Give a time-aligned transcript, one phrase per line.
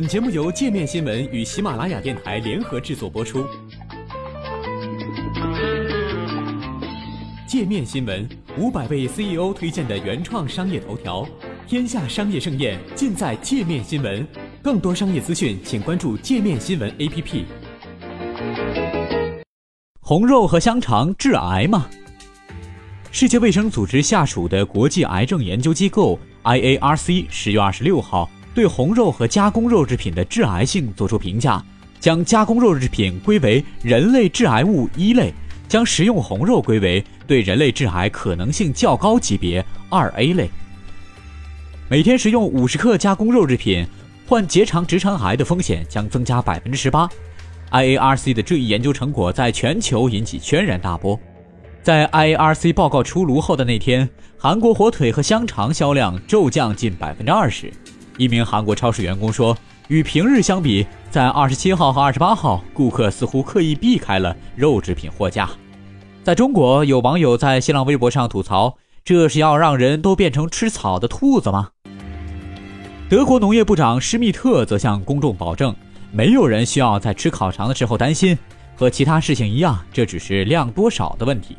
[0.00, 3.44] 本节目由界面新闻与喜马拉雅电台联合制作播出。
[7.46, 8.26] 界面新闻
[8.56, 11.28] 五百位 CEO 推荐的原创商业头条，
[11.68, 14.26] 天下商业盛宴尽在界面新闻。
[14.62, 17.44] 更多商业资讯，请关注界面新闻 APP。
[20.00, 21.90] 红肉和香肠致癌吗？
[23.10, 31.62] 世界卫生组织下属的国际癌症研究机构 IARC 十月二十六号对红肉和加工肉制品的致癌性作出评价，
[31.98, 35.32] 将加工肉制品归为人类致癌物一类，
[35.68, 40.50] 将食用红肉归为对人类致癌可能性较高级别二 A 类。
[41.88, 43.86] 每天食用五十克加工肉制品，
[44.26, 47.08] 患结肠直肠癌的风险将增加百分之十八。
[47.70, 51.18] IARC 的这一研究成果在全球引起轩然大波。
[51.82, 57.72] 在 IARC 报告出炉后的那天，韩国火腿和香肠销量骤降近百分之二十。
[58.16, 59.56] 一名韩国超市员工说
[59.88, 65.48] ：“与平日相比，在二十七号和二十八号，顾客似乎刻意避开了肉制品货架。”
[66.22, 71.70] 在中国，有网友在新浪微博上吐槽：“这是要让人都变成吃草的兔子吗？”
[73.08, 75.74] 德国农业部长施密特则向公众保证。
[76.12, 78.36] 没有人需要在吃烤肠的时候担心，
[78.74, 81.56] 和其他事情一样，这只是量多少的问题。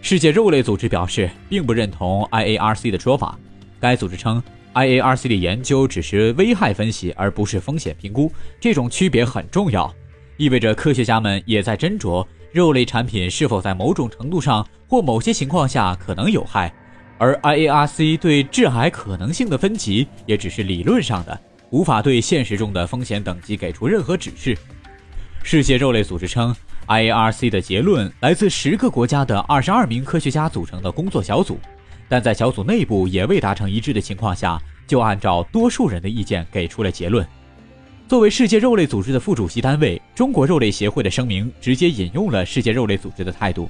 [0.00, 3.38] 世界肉类组织表示，并不认同 IARC 的说法。
[3.78, 4.42] 该组织称
[4.74, 8.32] ，IARC 的研究只是危害分析，而不是风险评估。
[8.60, 9.92] 这种区别很重要，
[10.36, 16.72] 意味着科学家们也在斟酌肉类产品是否在某种程度上或某些情况下可能有害，
[17.18, 21.40] 而 IARC 对致癌可能性的分级也只是理论上的。
[21.70, 24.56] 无法对现实中的风险等级给出任何指示。
[25.42, 26.54] 世界肉类组织称
[26.86, 31.58] ，IARC 的结论来自十个国家的二十二名科学家组成的工作小组，
[32.12, 37.26] 但在小组内部也未达成一致的情况下，就按照多数人的意见给出了结论。
[38.06, 43.66] 作为世界肉类组织的副主席单位，中国肉类协会的声明直接引用了世界肉类组织的态度。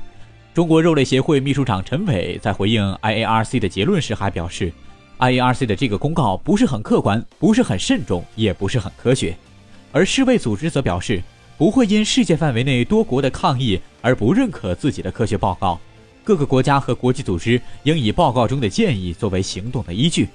[0.52, 4.72] 中国肉类协会秘书长陈伟在回应 IARC 的结论时还表示。
[5.20, 9.36] IARC 的这个公告不是很客观，不是很慎重，也不是很科学。
[9.92, 11.22] 而世卫组织则表示，
[11.56, 15.78] 不会因世界范围内多国的抗议而不认可自己的科学报告。
[16.24, 20.28] 各个国家和国际组织应以报告中的建议作为行动的依据。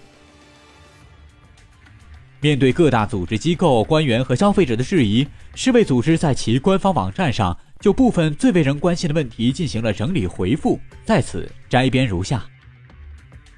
[2.40, 12.46] 面对各大组织机构、官员和消费者的质疑，世卫组织在其官方网站上就部分最为人关心的问题进行了整理回复，在此摘编如下：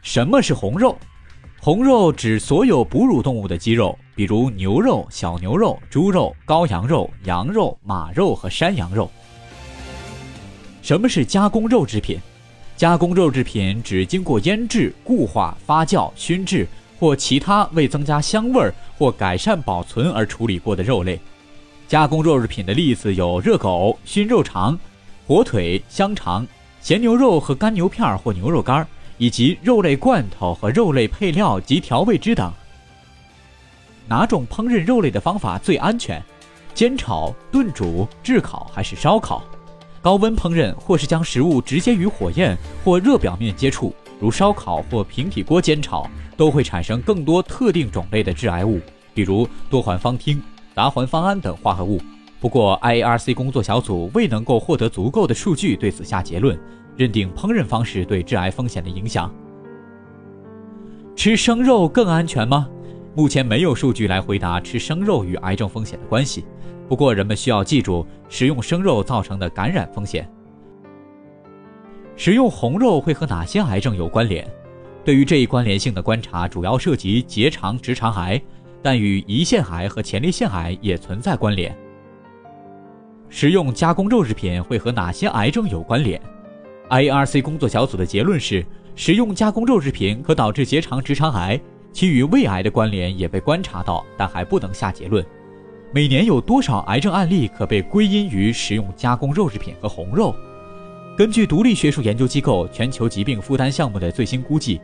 [0.01, 0.97] 什么是红肉？
[1.59, 9.11] 红肉指所有哺乳动物的肌肉，比如牛肉、小牛肉、猪肉、羔羊肉、羊肉、马肉和山羊肉。
[10.81, 12.19] 什么是加工肉制品？
[12.75, 16.67] 加工肉制品指经过腌制、固化、发酵、熏制
[16.99, 21.19] 或其他为增加香味儿或改善保存而处理过的肉类。
[21.87, 24.79] 加工肉制品的例子有热狗、熏肉肠、
[25.27, 26.47] 火腿、香肠、
[26.81, 28.87] 咸牛肉和干牛片或牛肉干。
[29.21, 32.53] 以及肉类罐头和肉类配料及调味汁等。
[34.07, 36.23] 哪种烹饪肉类的方法最安全？
[36.73, 39.43] 煎炒、炖煮、炙烤还是烧烤？
[40.01, 48.79] 高温烹饪或是将食物直接与火焰或热表面接触，如烧烤或平底锅煎炒，都会产生更多特定种类的致癌物，
[49.13, 50.39] 比如多环芳烃、
[50.73, 52.01] 达环芳胺等化合物。
[52.39, 56.57] 不过，IARC 工作小组未能够获得足够的数据对此下结论。
[56.95, 59.33] 认定烹饪方式对致癌风险的影响。
[61.15, 62.67] 吃生肉更安全吗？
[63.15, 66.45] 目前没有数据来回答吃生肉与癌症风险的关系。
[66.87, 70.29] 不过，人们需要记住食用生肉造成的感染风险。
[72.15, 74.47] 食用红肉会和哪些癌症有关联？
[75.03, 78.41] 对于这一关联性的观察，主要涉及结肠直肠癌，
[78.81, 81.75] 但与胰腺癌和前列腺癌也存在关联。
[83.29, 86.19] 食用加工肉制品会和哪些癌症有关联
[86.89, 88.65] ？IARC 工作小组的结论是，
[88.95, 91.59] 食用加工肉制品可导致结肠直肠癌，
[91.91, 95.25] 其与胃癌的关联也被观察到，但还不能下结论。
[95.91, 100.33] 每年有多少癌症案例可被归因于食用加工肉制品和红肉？
[101.17, 104.79] 根据独立学术研究机构全球疾病负担项目的最新估计，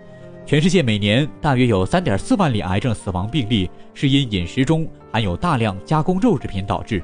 [0.46, 7.02] 全世界每年大约有3.4万例癌症死亡病例是因饮食中含有大量加工肉制品导致。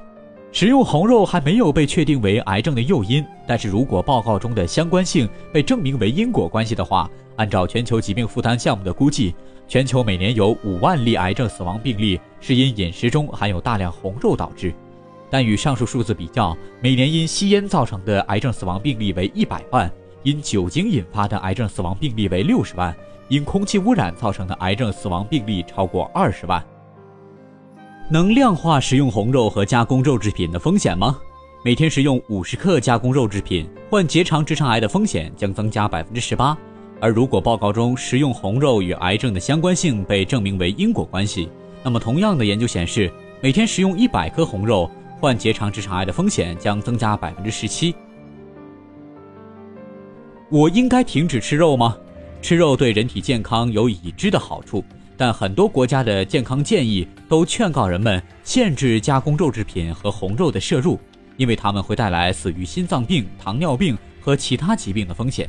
[0.54, 9.34] 食用红肉还没有被确定为癌症的诱因，但是如果报告中的相关性被证明为因果关系的话，按照全球疾病负担项目的估计，
[9.66, 14.74] 全球每年有五万例癌症死亡病例是因饮食中含有大量红肉导致。
[15.30, 19.90] 但与上述数字比较，每年因吸烟造成的癌症死亡病例为一百万，
[20.24, 22.94] 因酒精引发的癌症死亡病例为六十万，
[23.30, 26.62] 因空气污染造成的癌症死亡病例超过二十万。
[28.12, 31.18] 能量化食用红肉和加工肉制品的风险吗？
[31.64, 36.58] 每天食用五十克加工肉制品，患结肠直肠癌的风险将增加百分之十八。
[37.00, 41.50] 而如果报告中食用红肉与癌症的相关性被证明为因果关系，
[41.84, 43.10] 那么同样的研究显示，
[43.42, 44.92] 每天食用一百克红肉，
[45.22, 47.96] 患结肠直肠癌的风险将增加百分之十七。
[50.50, 51.96] 我应该停止吃肉吗？
[52.42, 54.84] 吃肉对人体健康有已知的好处。
[55.22, 61.00] 但很多国家的健康建议都劝告人们限制加工肉制品和红肉的摄入，
[61.38, 65.48] 因为它们会带来死于心脏病、糖尿病和其他疾病的风险。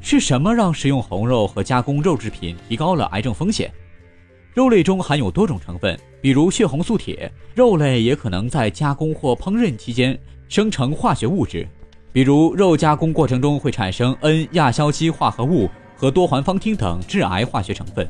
[0.00, 3.72] 是什么让食用红肉和加工肉制品提高了癌症风险？
[4.54, 7.28] 肉类中含有多种成分，比如血红素铁。
[7.56, 10.16] 肉类也可能在加工或烹饪期间
[10.48, 11.66] 生成化学物质，
[12.12, 18.08] 比如肉加工过程中会产生 N 亚硝基化合物和多环芳烃等致癌化学成分。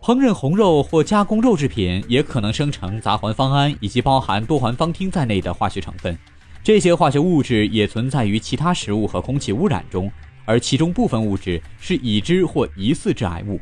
[0.00, 6.16] 烹饪红肉或加工肉制品也可能生成杂环芳胺以及包含多环芳烃在内的化学成分，
[6.62, 10.10] 这些化学物质也存在于其他食物和空气污染中，
[10.46, 13.60] 而其中部分物质是已知或疑似致癌物。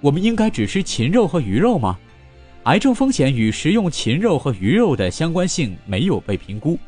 [0.00, 1.98] 我们应该只吃禽肉和鱼肉吗？
[2.64, 6.78] 癌症风险与食用禽肉和鱼肉的相关性没有被评估。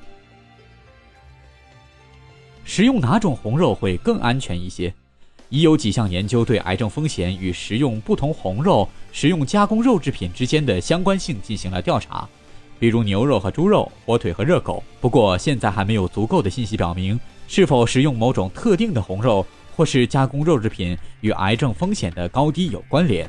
[2.65, 4.93] 食用哪种红肉会更安全一些？
[5.49, 12.29] 已有几项研究对癌症风险与食用不同红肉、食用加工肉制品之间的相关性进行了调查，
[12.79, 14.83] 比如牛肉和猪肉、火腿和热狗。
[15.01, 19.47] 不过，现在还没有足够的信息表明是否食用某种特定的红肉
[19.77, 23.29] 或是加工肉制品与癌症风险的高低有关联。